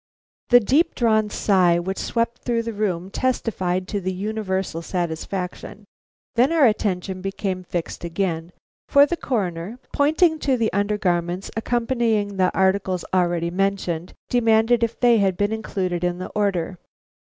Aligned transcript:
The 0.49 0.59
deep 0.59 0.95
drawn 0.95 1.29
sigh 1.29 1.77
which 1.77 1.99
swept 1.99 2.41
through 2.41 2.63
the 2.63 2.73
room 2.73 3.11
testified 3.11 3.87
to 3.89 4.01
the 4.01 4.11
universal 4.11 4.81
satisfaction; 4.81 5.85
then 6.33 6.51
our 6.51 6.65
attention 6.65 7.21
became 7.21 7.63
fixed 7.63 8.03
again, 8.03 8.51
for 8.89 9.05
the 9.05 9.15
Coroner, 9.15 9.77
pointing 9.93 10.39
to 10.39 10.57
the 10.57 10.73
undergarments 10.73 11.51
accompanying 11.55 12.37
the 12.37 12.51
articles 12.57 13.05
already 13.13 13.51
mentioned, 13.51 14.13
demanded 14.27 14.83
if 14.83 14.99
they 14.99 15.19
had 15.19 15.37
been 15.37 15.51
included 15.53 16.03
in 16.03 16.17
the 16.17 16.29
order. 16.29 16.79